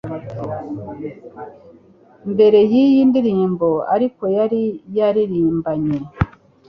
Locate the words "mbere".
2.33-2.59